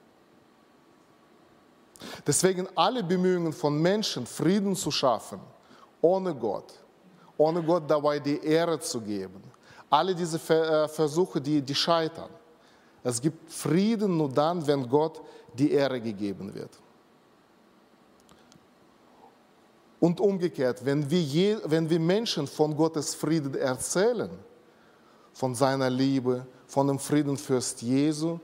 Deswegen 2.27 2.67
alle 2.75 3.05
Bemühungen 3.05 3.53
von 3.53 3.79
Menschen, 3.79 4.25
Frieden 4.27 4.75
zu 4.75 4.91
schaffen, 4.91 5.41
ohne 6.01 6.35
Gott, 6.35 6.73
ohne 7.37 7.63
Gott 7.63 7.83
dabei 7.87 8.19
die 8.19 8.43
Ehre 8.43 8.81
zu 8.81 8.99
geben, 8.99 9.43
alle 9.91 10.15
diese 10.15 10.39
äh, 10.55 10.89
Versuche, 10.89 11.39
die, 11.39 11.61
die 11.61 11.75
scheitern. 11.75 12.31
Es 13.05 13.21
gibt 13.21 13.53
Frieden 13.53 14.17
nur 14.17 14.31
dann, 14.31 14.67
wenn 14.67 14.89
Gott 14.89 15.21
die 15.53 15.71
Ehre 15.71 16.01
gegeben 16.01 16.55
wird. 16.55 16.71
Und 19.99 20.21
umgekehrt, 20.21 20.85
wenn 20.85 21.09
wir, 21.11 21.21
je, 21.21 21.57
wenn 21.65 21.89
wir 21.89 21.99
Menschen 21.99 22.47
von 22.47 22.77
Gottes 22.77 23.15
Frieden 23.15 23.55
erzählen, 23.55 24.31
von 25.33 25.55
seiner 25.55 25.91
Liebe, 25.91 26.47
von 26.67 26.87
dem 26.87 26.99
Friedenfürst 26.99 27.83
Jesu, 27.83 28.39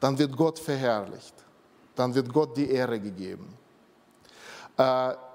dann 0.00 0.18
wird 0.18 0.36
Gott 0.36 0.58
verherrlicht. 0.58 1.34
Dann 1.94 2.14
wird 2.14 2.32
Gott 2.32 2.56
die 2.56 2.70
Ehre 2.70 2.98
gegeben. 2.98 3.56
Äh, 4.76 4.82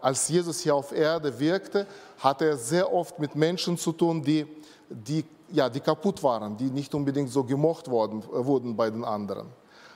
als 0.01 0.27
Jesus 0.27 0.59
hier 0.61 0.75
auf 0.75 0.91
Erde 0.91 1.37
wirkte, 1.39 1.85
hatte 2.19 2.45
er 2.45 2.57
sehr 2.57 2.91
oft 2.91 3.19
mit 3.19 3.35
Menschen 3.35 3.77
zu 3.77 3.91
tun, 3.91 4.21
die, 4.21 4.45
die, 4.89 5.23
ja, 5.51 5.69
die 5.69 5.79
kaputt 5.79 6.21
waren, 6.23 6.57
die 6.57 6.69
nicht 6.69 6.93
unbedingt 6.95 7.29
so 7.29 7.43
gemocht 7.43 7.87
worden, 7.89 8.21
äh, 8.23 8.45
wurden 8.45 8.75
bei 8.75 8.89
den 8.89 9.03
anderen. 9.03 9.47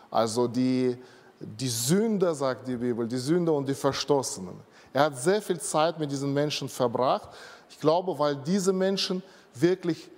Also 0.09 0.47
die, 0.47 0.95
die 1.39 1.67
Sünder, 1.67 2.35
sagt 2.35 2.67
die 2.67 2.75
Bibel, 2.75 3.07
die 3.07 3.17
Sünder 3.17 3.53
und 3.53 3.67
die 3.67 3.73
Verstoßenen. 3.73 4.70
Er 4.93 5.05
hat 5.05 5.17
sehr 5.17 5.41
viel 5.41 5.59
Zeit 5.59 5.99
mit 5.99 6.11
diesen 6.11 6.33
Menschen 6.33 6.67
verbracht. 6.67 7.29
Ich 7.69 7.79
glaube, 7.79 8.17
weil 8.19 8.35
diese 8.35 8.73
Menschen 8.73 9.23
wirklich, 9.53 10.09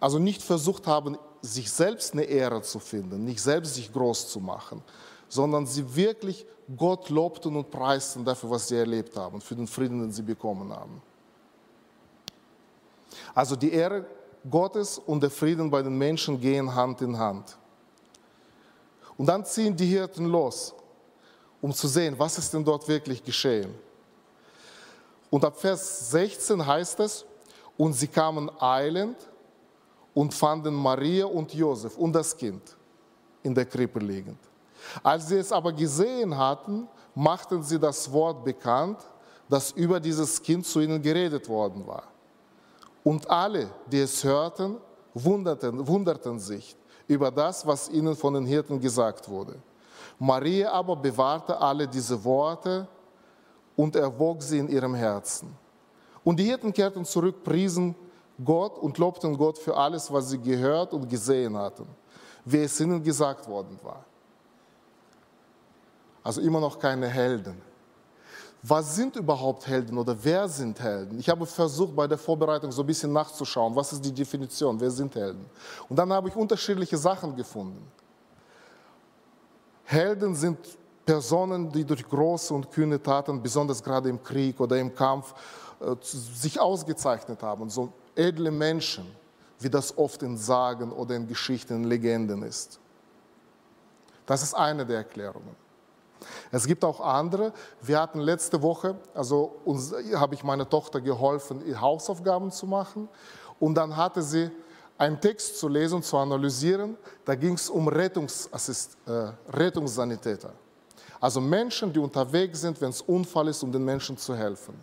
also 0.00 0.18
nicht 0.18 0.42
versucht 0.42 0.86
haben, 0.86 1.18
sich 1.42 1.70
selbst 1.70 2.14
eine 2.14 2.24
Ehre 2.24 2.62
zu 2.62 2.78
finden, 2.78 3.24
nicht 3.24 3.40
selbst 3.40 3.74
sich 3.74 3.92
groß 3.92 4.28
zu 4.28 4.40
machen, 4.40 4.82
sondern 5.28 5.66
sie 5.66 5.94
wirklich 5.94 6.46
Gott 6.76 7.08
lobten 7.10 7.56
und 7.56 7.70
preisten 7.70 8.24
dafür, 8.24 8.50
was 8.50 8.68
sie 8.68 8.76
erlebt 8.76 9.16
haben, 9.16 9.40
für 9.40 9.54
den 9.54 9.66
Frieden, 9.66 10.00
den 10.00 10.12
sie 10.12 10.22
bekommen 10.22 10.72
haben. 10.72 11.00
Also 13.34 13.56
die 13.56 13.72
Ehre 13.72 14.06
Gottes 14.48 14.98
und 14.98 15.22
der 15.22 15.30
Frieden 15.30 15.70
bei 15.70 15.82
den 15.82 15.96
Menschen 15.96 16.40
gehen 16.40 16.74
Hand 16.74 17.00
in 17.02 17.18
Hand. 17.18 17.56
Und 19.16 19.26
dann 19.26 19.44
ziehen 19.44 19.76
die 19.76 19.86
Hirten 19.86 20.26
los, 20.26 20.74
um 21.60 21.72
zu 21.72 21.88
sehen, 21.88 22.14
was 22.18 22.38
ist 22.38 22.52
denn 22.52 22.64
dort 22.64 22.86
wirklich 22.86 23.22
geschehen. 23.22 23.74
Und 25.30 25.44
ab 25.44 25.58
Vers 25.58 26.10
16 26.10 26.64
heißt 26.64 27.00
es, 27.00 27.24
und 27.76 27.92
sie 27.92 28.08
kamen 28.08 28.50
eilend 28.58 29.16
und 30.14 30.34
fanden 30.34 30.74
Maria 30.74 31.26
und 31.26 31.54
Josef 31.54 31.96
und 31.96 32.12
das 32.12 32.36
Kind 32.36 32.76
in 33.42 33.54
der 33.54 33.66
Krippe 33.66 34.00
liegend. 34.00 34.38
Als 35.02 35.28
sie 35.28 35.36
es 35.36 35.52
aber 35.52 35.72
gesehen 35.72 36.36
hatten, 36.36 36.88
machten 37.14 37.62
sie 37.62 37.78
das 37.78 38.10
Wort 38.12 38.44
bekannt, 38.44 38.98
das 39.48 39.70
über 39.72 40.00
dieses 40.00 40.42
Kind 40.42 40.66
zu 40.66 40.80
ihnen 40.80 41.00
geredet 41.00 41.48
worden 41.48 41.86
war. 41.86 42.04
Und 43.04 43.28
alle, 43.30 43.70
die 43.86 44.00
es 44.00 44.22
hörten, 44.24 44.76
wunderten, 45.14 45.86
wunderten 45.86 46.38
sich 46.38 46.76
über 47.06 47.30
das, 47.30 47.66
was 47.66 47.88
ihnen 47.88 48.14
von 48.14 48.34
den 48.34 48.44
Hirten 48.44 48.80
gesagt 48.80 49.28
wurde. 49.28 49.54
Maria 50.18 50.72
aber 50.72 50.96
bewahrte 50.96 51.58
alle 51.58 51.86
diese 51.86 52.22
Worte 52.24 52.86
und 53.78 53.94
erwog 53.94 54.42
sie 54.42 54.58
in 54.58 54.68
ihrem 54.68 54.92
Herzen. 54.92 55.56
Und 56.24 56.40
die 56.40 56.44
Hirten 56.44 56.72
kehrten 56.72 57.04
zurück, 57.04 57.44
priesen 57.44 57.94
Gott 58.44 58.76
und 58.76 58.98
lobten 58.98 59.38
Gott 59.38 59.56
für 59.56 59.76
alles, 59.76 60.12
was 60.12 60.30
sie 60.30 60.38
gehört 60.38 60.92
und 60.92 61.08
gesehen 61.08 61.56
hatten, 61.56 61.86
wie 62.44 62.58
es 62.58 62.80
ihnen 62.80 63.00
gesagt 63.00 63.48
worden 63.48 63.78
war. 63.84 64.04
Also 66.24 66.40
immer 66.40 66.58
noch 66.58 66.76
keine 66.76 67.06
Helden. 67.06 67.62
Was 68.64 68.96
sind 68.96 69.14
überhaupt 69.14 69.68
Helden 69.68 69.96
oder 69.96 70.16
wer 70.20 70.48
sind 70.48 70.80
Helden? 70.80 71.20
Ich 71.20 71.28
habe 71.28 71.46
versucht 71.46 71.94
bei 71.94 72.08
der 72.08 72.18
Vorbereitung 72.18 72.72
so 72.72 72.82
ein 72.82 72.86
bisschen 72.86 73.12
nachzuschauen, 73.12 73.76
was 73.76 73.92
ist 73.92 74.04
die 74.04 74.12
Definition, 74.12 74.80
wer 74.80 74.90
sind 74.90 75.14
Helden? 75.14 75.46
Und 75.88 75.96
dann 75.96 76.12
habe 76.12 76.28
ich 76.28 76.34
unterschiedliche 76.34 76.98
Sachen 76.98 77.36
gefunden. 77.36 77.86
Helden 79.84 80.34
sind 80.34 80.58
Personen, 81.08 81.72
die 81.72 81.86
durch 81.86 82.06
große 82.06 82.52
und 82.52 82.70
kühne 82.70 83.02
Taten, 83.02 83.42
besonders 83.42 83.82
gerade 83.82 84.10
im 84.10 84.22
Krieg 84.22 84.60
oder 84.60 84.76
im 84.76 84.94
Kampf, 84.94 85.32
äh, 85.80 85.94
sich 86.02 86.60
ausgezeichnet 86.60 87.42
haben. 87.42 87.70
So 87.70 87.90
edle 88.14 88.50
Menschen, 88.50 89.06
wie 89.58 89.70
das 89.70 89.96
oft 89.96 90.22
in 90.22 90.36
Sagen 90.36 90.92
oder 90.92 91.16
in 91.16 91.26
Geschichten, 91.26 91.76
in 91.76 91.84
Legenden 91.84 92.42
ist. 92.42 92.78
Das 94.26 94.42
ist 94.42 94.52
eine 94.52 94.84
der 94.84 94.98
Erklärungen. 94.98 95.56
Es 96.52 96.66
gibt 96.66 96.84
auch 96.84 97.00
andere. 97.00 97.54
Wir 97.80 98.02
hatten 98.02 98.20
letzte 98.20 98.60
Woche, 98.60 98.94
also 99.14 99.56
uns, 99.64 99.94
habe 100.14 100.34
ich 100.34 100.44
meiner 100.44 100.68
Tochter 100.68 101.00
geholfen, 101.00 101.62
Hausaufgaben 101.80 102.50
zu 102.50 102.66
machen. 102.66 103.08
Und 103.58 103.76
dann 103.76 103.96
hatte 103.96 104.20
sie 104.20 104.50
einen 104.98 105.18
Text 105.18 105.58
zu 105.58 105.68
lesen, 105.68 106.02
zu 106.02 106.18
analysieren. 106.18 106.98
Da 107.24 107.34
ging 107.34 107.54
es 107.54 107.70
um 107.70 107.88
Rettungsassist, 107.88 108.98
äh, 109.06 109.32
Rettungssanitäter. 109.56 110.52
Also 111.20 111.40
Menschen, 111.40 111.92
die 111.92 111.98
unterwegs 111.98 112.60
sind, 112.60 112.80
wenn 112.80 112.90
es 112.90 113.00
Unfall 113.02 113.48
ist, 113.48 113.62
um 113.62 113.72
den 113.72 113.84
Menschen 113.84 114.16
zu 114.16 114.34
helfen. 114.36 114.74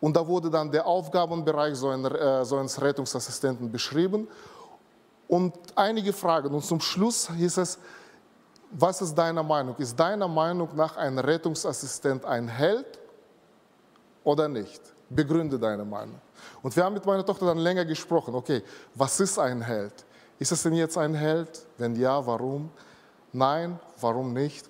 Und 0.00 0.16
da 0.16 0.26
wurde 0.26 0.48
dann 0.48 0.70
der 0.70 0.86
Aufgabenbereich 0.86 1.76
so, 1.76 1.88
ein, 1.88 2.04
äh, 2.04 2.44
so 2.44 2.56
eines 2.56 2.80
Rettungsassistenten 2.80 3.70
beschrieben. 3.70 4.26
Und 5.28 5.54
einige 5.76 6.12
Fragen. 6.12 6.52
Und 6.54 6.64
zum 6.64 6.80
Schluss 6.80 7.30
hieß 7.30 7.58
es, 7.58 7.78
was 8.72 9.02
ist 9.02 9.14
deine 9.14 9.42
Meinung? 9.42 9.76
Ist 9.76 9.98
deiner 9.98 10.28
Meinung 10.28 10.68
nach 10.74 10.96
ein 10.96 11.18
Rettungsassistent 11.18 12.24
ein 12.24 12.48
Held 12.48 12.98
oder 14.24 14.48
nicht? 14.48 14.80
Begründe 15.08 15.58
deine 15.58 15.84
Meinung. 15.84 16.20
Und 16.62 16.74
wir 16.74 16.84
haben 16.84 16.94
mit 16.94 17.04
meiner 17.04 17.26
Tochter 17.26 17.46
dann 17.46 17.58
länger 17.58 17.84
gesprochen. 17.84 18.34
Okay, 18.34 18.62
was 18.94 19.18
ist 19.20 19.38
ein 19.38 19.60
Held? 19.60 19.92
Ist 20.38 20.52
es 20.52 20.62
denn 20.62 20.74
jetzt 20.74 20.96
ein 20.96 21.14
Held? 21.14 21.66
Wenn 21.76 21.96
ja, 21.96 22.24
warum? 22.24 22.70
Nein, 23.32 23.78
warum 24.00 24.32
nicht? 24.32 24.68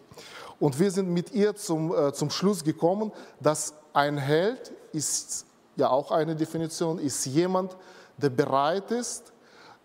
Und 0.60 0.78
wir 0.78 0.90
sind 0.90 1.08
mit 1.08 1.32
ihr 1.32 1.56
zum, 1.56 1.92
äh, 1.92 2.12
zum 2.12 2.30
Schluss 2.30 2.62
gekommen, 2.62 3.10
dass 3.40 3.74
ein 3.94 4.18
Held 4.18 4.72
ist 4.92 5.46
ja 5.74 5.88
auch 5.88 6.12
eine 6.12 6.36
Definition, 6.36 6.98
ist 6.98 7.24
jemand, 7.26 7.76
der 8.18 8.28
bereit 8.28 8.90
ist, 8.90 9.32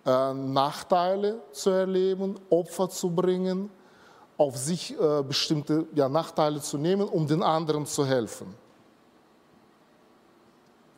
äh, 0.05 0.33
Nachteile 0.33 1.41
zu 1.51 1.69
erleben, 1.69 2.37
Opfer 2.49 2.89
zu 2.89 3.09
bringen, 3.09 3.71
auf 4.37 4.57
sich 4.57 4.99
äh, 4.99 5.23
bestimmte 5.23 5.87
ja, 5.95 6.09
Nachteile 6.09 6.59
zu 6.59 6.77
nehmen, 6.77 7.07
um 7.07 7.25
den 7.25 7.41
anderen 7.41 7.85
zu 7.85 8.05
helfen. 8.05 8.53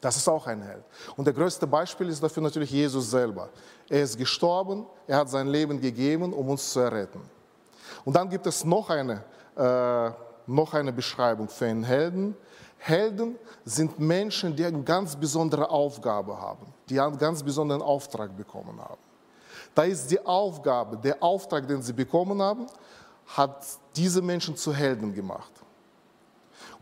Das 0.01 0.17
ist 0.17 0.27
auch 0.27 0.47
ein 0.47 0.61
Held. 0.61 0.83
Und 1.15 1.25
der 1.25 1.33
größte 1.33 1.67
Beispiel 1.67 2.09
ist 2.09 2.21
dafür 2.21 2.41
natürlich 2.41 2.71
Jesus 2.71 3.11
selber. 3.11 3.49
Er 3.89 4.01
ist 4.01 4.17
gestorben, 4.17 4.85
er 5.05 5.17
hat 5.17 5.29
sein 5.29 5.47
Leben 5.47 5.79
gegeben, 5.79 6.33
um 6.33 6.49
uns 6.49 6.71
zu 6.71 6.79
erretten. 6.79 7.21
Und 8.05 8.15
dann 8.15 8.29
gibt 8.29 8.45
es 8.47 8.63
noch 8.63 8.89
eine, 8.89 9.23
äh, 9.57 10.11
noch 10.47 10.73
eine 10.73 10.93
Beschreibung 10.93 11.49
für 11.49 11.65
einen 11.65 11.83
Helden. 11.83 12.35
Helden 12.77 13.35
sind 13.65 13.99
Menschen, 13.99 14.55
die 14.55 14.63
eine 14.63 14.83
ganz 14.83 15.15
besondere 15.15 15.69
Aufgabe 15.69 16.39
haben, 16.39 16.73
die 16.89 16.99
einen 16.99 17.17
ganz 17.17 17.43
besonderen 17.43 17.81
Auftrag 17.81 18.35
bekommen 18.35 18.79
haben. 18.79 19.01
Da 19.73 19.83
ist 19.83 20.09
die 20.09 20.23
Aufgabe, 20.25 20.97
der 20.97 21.21
Auftrag, 21.21 21.67
den 21.67 21.81
sie 21.81 21.93
bekommen 21.93 22.41
haben, 22.41 22.67
hat 23.27 23.65
diese 23.95 24.21
Menschen 24.21 24.55
zu 24.55 24.73
Helden 24.73 25.13
gemacht. 25.13 25.51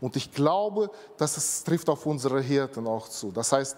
Und 0.00 0.14
ich 0.16 0.30
glaube, 0.32 0.90
dass 1.16 1.36
es 1.36 1.64
trifft 1.64 1.88
auf 1.88 2.04
unsere 2.06 2.40
Hirten 2.40 2.86
auch 2.86 3.08
zu. 3.08 3.32
Das 3.32 3.52
heißt, 3.52 3.76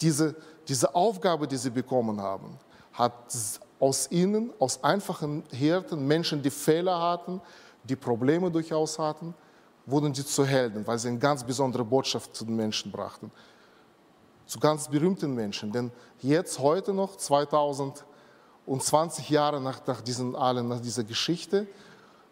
diese, 0.00 0.34
diese 0.66 0.94
Aufgabe, 0.94 1.46
die 1.46 1.56
sie 1.56 1.70
bekommen 1.70 2.20
haben, 2.20 2.58
hat 2.92 3.12
aus 3.80 4.10
ihnen, 4.10 4.52
aus 4.58 4.82
einfachen 4.82 5.42
Hirten, 5.50 6.06
Menschen, 6.06 6.42
die 6.42 6.50
Fehler 6.50 7.00
hatten, 7.00 7.40
die 7.84 7.96
Probleme 7.96 8.50
durchaus 8.50 8.98
hatten, 8.98 9.34
wurden 9.86 10.14
sie 10.14 10.24
zu 10.24 10.44
Helden, 10.44 10.86
weil 10.86 10.98
sie 10.98 11.08
eine 11.08 11.18
ganz 11.18 11.44
besondere 11.44 11.84
Botschaft 11.84 12.34
zu 12.34 12.44
den 12.44 12.56
Menschen 12.56 12.90
brachten. 12.90 13.30
Zu 14.46 14.58
ganz 14.58 14.88
berühmten 14.88 15.34
Menschen. 15.34 15.72
Denn 15.72 15.90
jetzt, 16.20 16.58
heute 16.58 16.92
noch, 16.92 17.16
2000, 17.16 18.04
und 18.66 18.82
20 18.82 19.28
Jahre 19.28 19.60
nach, 19.60 19.86
nach, 19.86 20.00
diesen, 20.00 20.32
nach 20.32 20.80
dieser 20.80 21.04
Geschichte 21.04 21.66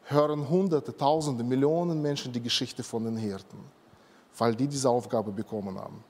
hören 0.04 0.48
Hunderte, 0.48 0.96
Tausende, 0.96 1.44
Millionen 1.44 2.00
Menschen 2.00 2.32
die 2.32 2.40
Geschichte 2.40 2.82
von 2.82 3.04
den 3.04 3.16
Hirten, 3.16 3.58
weil 4.36 4.54
die 4.54 4.66
diese 4.66 4.88
Aufgabe 4.88 5.30
bekommen 5.30 5.78
haben. 5.78 6.02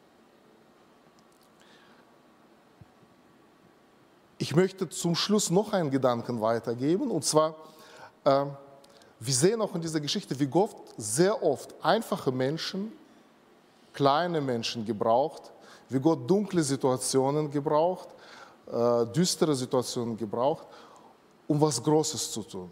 Ich 4.39 4.57
möchte 4.57 4.89
zum 4.89 5.15
Schluss 5.15 5.51
noch 5.51 5.73
einen 5.73 5.91
Gedanken 5.91 6.41
weitergeben, 6.41 7.11
und 7.11 7.25
zwar, 7.25 7.55
äh, 8.25 8.47
wir 9.25 9.35
sehen 9.35 9.61
auch 9.61 9.75
in 9.75 9.81
dieser 9.81 10.00
Geschichte, 10.00 10.38
wie 10.38 10.47
Gott 10.47 10.75
sehr 10.97 11.41
oft 11.43 11.75
einfache 11.81 12.33
Menschen, 12.33 12.93
kleine 13.93 14.41
Menschen 14.41 14.85
gebraucht, 14.85 15.52
wie 15.88 16.00
Gott 16.00 16.29
dunkle 16.29 16.62
Situationen 16.62 17.50
gebraucht, 17.50 18.09
äh, 18.67 19.07
düstere 19.07 19.55
Situationen 19.55 20.17
gebraucht, 20.17 20.67
um 21.47 21.61
was 21.61 21.83
Großes 21.83 22.33
zu 22.33 22.43
tun. 22.43 22.71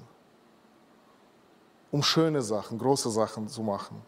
um 1.92 2.04
schöne 2.04 2.40
Sachen, 2.40 2.78
große 2.78 3.10
Sachen 3.10 3.48
zu 3.48 3.62
machen. 3.62 4.00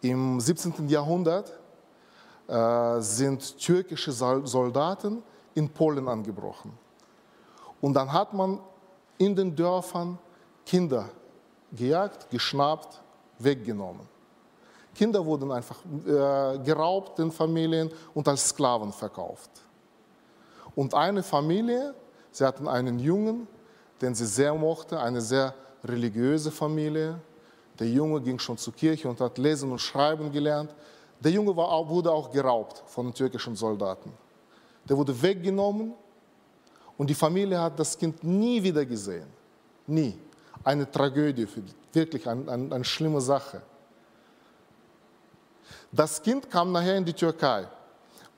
Im 0.00 0.40
17. 0.40 0.88
Jahrhundert 0.88 1.52
äh, 2.46 3.00
sind 3.00 3.58
türkische 3.58 4.10
Soldaten 4.10 5.22
in 5.54 5.68
Polen 5.68 6.08
angebrochen. 6.08 6.72
Und 7.82 7.92
dann 7.92 8.10
hat 8.10 8.32
man 8.32 8.58
in 9.18 9.34
den 9.34 9.54
Dörfern 9.54 10.18
Kinder 10.64 11.10
gejagt, 11.72 12.30
geschnappt, 12.30 13.00
weggenommen. 13.38 14.06
Kinder 14.94 15.24
wurden 15.24 15.52
einfach 15.52 15.78
äh, 15.84 16.58
geraubt 16.58 17.18
in 17.18 17.30
Familien 17.30 17.90
und 18.14 18.26
als 18.26 18.48
Sklaven 18.48 18.92
verkauft. 18.92 19.50
Und 20.74 20.94
eine 20.94 21.22
Familie, 21.22 21.94
sie 22.30 22.44
hatten 22.44 22.66
einen 22.66 22.98
Jungen, 22.98 23.46
den 24.00 24.14
sie 24.14 24.26
sehr 24.26 24.54
mochte, 24.54 24.98
eine 24.98 25.20
sehr 25.20 25.54
religiöse 25.84 26.50
Familie. 26.50 27.20
Der 27.78 27.88
Junge 27.88 28.20
ging 28.20 28.38
schon 28.38 28.56
zur 28.56 28.74
Kirche 28.74 29.08
und 29.08 29.20
hat 29.20 29.38
lesen 29.38 29.70
und 29.70 29.78
schreiben 29.78 30.32
gelernt. 30.32 30.74
Der 31.20 31.32
Junge 31.32 31.56
war, 31.56 31.88
wurde 31.88 32.10
auch 32.10 32.30
geraubt 32.30 32.82
von 32.86 33.06
den 33.06 33.14
türkischen 33.14 33.54
Soldaten. 33.56 34.12
Der 34.88 34.96
wurde 34.96 35.20
weggenommen 35.20 35.94
und 36.98 37.08
die 37.08 37.14
Familie 37.14 37.58
hat 37.60 37.78
das 37.78 37.96
Kind 37.96 38.22
nie 38.22 38.62
wieder 38.62 38.84
gesehen. 38.84 39.28
Nie. 39.86 40.18
Eine 40.64 40.90
Tragödie 40.90 41.46
für 41.46 41.62
wirklich 41.92 42.28
eine, 42.28 42.50
eine, 42.50 42.74
eine 42.74 42.84
schlimme 42.84 43.20
Sache. 43.20 43.62
Das 45.90 46.20
Kind 46.20 46.50
kam 46.50 46.72
nachher 46.72 46.96
in 46.96 47.04
die 47.04 47.12
Türkei 47.14 47.66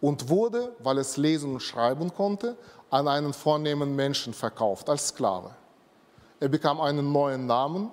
und 0.01 0.29
wurde, 0.29 0.73
weil 0.79 0.99
es 0.99 1.17
lesen 1.17 1.55
und 1.55 1.61
schreiben 1.61 2.13
konnte, 2.15 2.57
an 2.91 3.09
einen 3.09 3.33
vornehmen 3.33 3.97
Menschen 3.97 4.33
verkauft 4.35 4.89
als 4.89 5.09
Sklave. 5.09 5.51
Er 6.39 6.49
bekam 6.49 6.81
einen 6.81 7.11
neuen 7.11 7.47
Namen. 7.47 7.91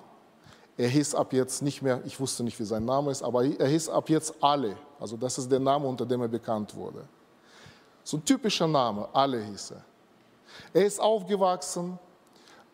Er 0.76 0.88
hieß 0.88 1.14
ab 1.14 1.32
jetzt 1.32 1.62
nicht 1.62 1.82
mehr, 1.82 2.00
ich 2.04 2.20
wusste 2.20 2.44
nicht, 2.44 2.58
wie 2.60 2.64
sein 2.64 2.84
Name 2.84 3.10
ist, 3.10 3.22
aber 3.22 3.44
er 3.44 3.66
hieß 3.66 3.88
ab 3.88 4.08
jetzt 4.08 4.34
Ale. 4.40 4.76
Also 5.00 5.16
das 5.16 5.38
ist 5.38 5.50
der 5.50 5.58
Name, 5.58 5.86
unter 5.86 6.06
dem 6.06 6.20
er 6.20 6.28
bekannt 6.28 6.74
wurde. 6.74 7.04
So 8.04 8.16
ein 8.16 8.24
typischer 8.24 8.68
Name, 8.68 9.08
Ale 9.12 9.42
hieß 9.42 9.72
er. 9.72 9.84
Er 10.72 10.86
ist 10.86 11.00
aufgewachsen, 11.00 11.98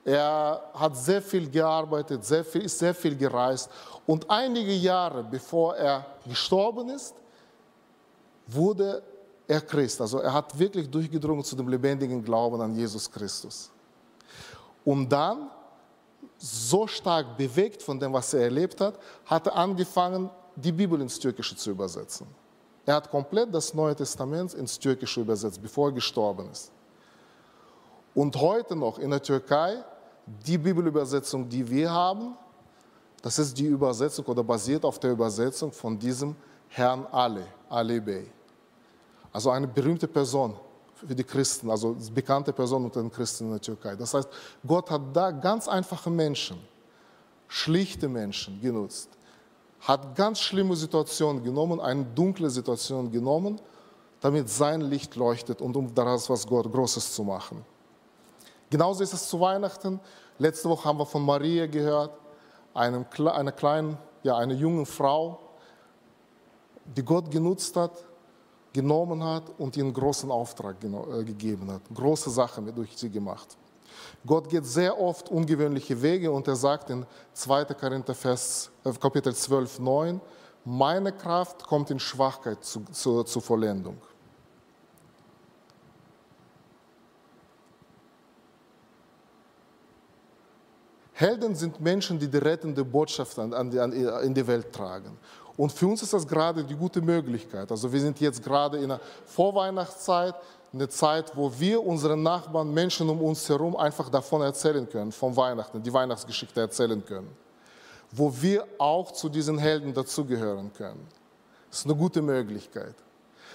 er 0.04 0.70
hat 0.74 0.96
sehr 0.96 1.22
viel 1.22 1.48
gearbeitet, 1.50 2.24
sehr 2.24 2.44
viel, 2.44 2.62
ist 2.62 2.78
sehr 2.78 2.94
viel 2.94 3.16
gereist. 3.16 3.70
Und 4.06 4.28
einige 4.28 4.74
Jahre 4.74 5.24
bevor 5.24 5.76
er 5.76 6.04
gestorben 6.26 6.90
ist, 6.90 7.14
wurde 8.46 9.02
er 9.46 9.60
Christ. 9.60 10.00
Also 10.00 10.18
er 10.18 10.32
hat 10.32 10.58
wirklich 10.58 10.90
durchgedrungen 10.90 11.42
zu 11.42 11.56
dem 11.56 11.68
lebendigen 11.68 12.22
Glauben 12.22 12.60
an 12.60 12.74
Jesus 12.74 13.10
Christus. 13.10 13.70
Und 14.84 15.08
dann, 15.08 15.50
so 16.36 16.86
stark 16.86 17.36
bewegt 17.38 17.82
von 17.82 17.98
dem, 17.98 18.12
was 18.12 18.34
er 18.34 18.42
erlebt 18.42 18.80
hat, 18.80 18.98
hat 19.24 19.46
er 19.46 19.56
angefangen, 19.56 20.28
die 20.56 20.72
Bibel 20.72 21.00
ins 21.00 21.18
Türkische 21.18 21.56
zu 21.56 21.70
übersetzen. 21.70 22.26
Er 22.84 22.96
hat 22.96 23.10
komplett 23.10 23.54
das 23.54 23.72
Neue 23.72 23.96
Testament 23.96 24.52
ins 24.52 24.78
Türkische 24.78 25.20
übersetzt, 25.20 25.60
bevor 25.62 25.88
er 25.88 25.92
gestorben 25.92 26.50
ist. 26.50 26.70
Und 28.14 28.36
heute 28.36 28.76
noch 28.76 28.98
in 28.98 29.10
der 29.10 29.22
Türkei, 29.22 29.82
die 30.46 30.56
Bibelübersetzung, 30.56 31.48
die 31.48 31.68
wir 31.68 31.90
haben, 31.90 32.36
das 33.20 33.38
ist 33.38 33.58
die 33.58 33.66
Übersetzung 33.66 34.24
oder 34.26 34.44
basiert 34.44 34.84
auf 34.84 34.98
der 34.98 35.12
Übersetzung 35.12 35.72
von 35.72 35.98
diesem 35.98 36.36
Herrn 36.68 37.06
Ale, 37.10 37.46
Ali 37.68 38.00
Bey. 38.00 38.30
Also 39.32 39.50
eine 39.50 39.66
berühmte 39.66 40.06
Person 40.06 40.54
für 40.94 41.14
die 41.14 41.24
Christen, 41.24 41.70
also 41.70 41.96
bekannte 42.14 42.52
Person 42.52 42.84
unter 42.84 43.00
den 43.00 43.10
Christen 43.10 43.44
in 43.46 43.50
der 43.50 43.60
Türkei. 43.60 43.96
Das 43.96 44.14
heißt, 44.14 44.28
Gott 44.66 44.90
hat 44.90 45.02
da 45.12 45.30
ganz 45.30 45.68
einfache 45.68 46.10
Menschen, 46.10 46.58
schlichte 47.48 48.08
Menschen 48.08 48.60
genutzt, 48.60 49.08
hat 49.80 50.14
ganz 50.14 50.40
schlimme 50.40 50.76
Situationen 50.76 51.42
genommen, 51.42 51.80
eine 51.80 52.04
dunkle 52.04 52.48
Situation 52.48 53.10
genommen, 53.10 53.60
damit 54.20 54.48
sein 54.48 54.80
Licht 54.80 55.16
leuchtet 55.16 55.60
und 55.60 55.76
um 55.76 55.94
daraus 55.94 56.30
was 56.30 56.46
Gott 56.46 56.70
Großes 56.70 57.14
zu 57.14 57.24
machen. 57.24 57.64
Genauso 58.74 59.04
ist 59.04 59.12
es 59.12 59.28
zu 59.28 59.38
Weihnachten. 59.38 60.00
Letzte 60.36 60.68
Woche 60.68 60.88
haben 60.88 60.98
wir 60.98 61.06
von 61.06 61.24
Maria 61.24 61.68
gehört, 61.68 62.10
einem, 62.74 63.06
einer 63.32 63.52
kleinen, 63.52 63.96
ja, 64.24 64.36
einer 64.36 64.54
jungen 64.54 64.84
Frau, 64.84 65.38
die 66.84 67.04
Gott 67.04 67.30
genutzt 67.30 67.76
hat, 67.76 68.04
genommen 68.72 69.22
hat 69.22 69.44
und 69.58 69.76
ihnen 69.76 69.92
großen 69.92 70.28
Auftrag 70.28 70.82
äh, 70.82 71.22
gegeben 71.22 71.70
hat, 71.70 71.82
große 71.94 72.30
Sachen 72.30 72.74
durch 72.74 72.96
sie 72.96 73.10
gemacht. 73.10 73.56
Gott 74.26 74.48
geht 74.48 74.66
sehr 74.66 75.00
oft 75.00 75.28
ungewöhnliche 75.28 76.02
Wege 76.02 76.32
und 76.32 76.48
er 76.48 76.56
sagt 76.56 76.90
in 76.90 77.06
2. 77.32 77.66
Korinther 77.66 78.16
Vers, 78.16 78.72
äh, 78.82 78.90
Kapitel 78.94 79.32
12, 79.32 79.78
9, 79.78 80.20
meine 80.64 81.12
Kraft 81.12 81.62
kommt 81.62 81.92
in 81.92 82.00
Schwachheit 82.00 82.64
zu, 82.64 82.82
zu, 82.90 83.22
zur 83.22 83.40
Vollendung. 83.40 83.98
Helden 91.14 91.54
sind 91.54 91.80
Menschen, 91.80 92.18
die 92.18 92.28
die 92.28 92.38
rettende 92.38 92.84
Botschaft 92.84 93.38
an, 93.38 93.54
an, 93.54 93.78
an, 93.78 93.92
in 93.92 94.34
die 94.34 94.46
Welt 94.46 94.72
tragen. 94.72 95.16
Und 95.56 95.70
für 95.70 95.86
uns 95.86 96.02
ist 96.02 96.12
das 96.12 96.26
gerade 96.26 96.64
die 96.64 96.74
gute 96.74 97.00
Möglichkeit. 97.00 97.70
Also 97.70 97.92
wir 97.92 98.00
sind 98.00 98.20
jetzt 98.20 98.42
gerade 98.42 98.78
in 98.78 98.88
der 98.88 99.00
Vorweihnachtszeit, 99.24 100.34
eine 100.72 100.88
Zeit, 100.88 101.36
wo 101.36 101.52
wir 101.56 101.86
unseren 101.86 102.20
Nachbarn, 102.24 102.74
Menschen 102.74 103.08
um 103.08 103.22
uns 103.22 103.48
herum 103.48 103.76
einfach 103.76 104.08
davon 104.08 104.42
erzählen 104.42 104.88
können, 104.88 105.12
von 105.12 105.36
Weihnachten, 105.36 105.80
die 105.80 105.92
Weihnachtsgeschichte 105.92 106.60
erzählen 106.60 107.04
können. 107.04 107.28
Wo 108.10 108.32
wir 108.40 108.66
auch 108.78 109.12
zu 109.12 109.28
diesen 109.28 109.56
Helden 109.58 109.94
dazugehören 109.94 110.72
können. 110.72 111.06
Das 111.70 111.80
ist 111.80 111.86
eine 111.86 111.94
gute 111.94 112.22
Möglichkeit. 112.22 112.94